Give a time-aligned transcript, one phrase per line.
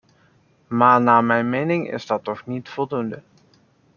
[0.67, 3.23] Maar naar mijn mening is dat toch niet voldoende.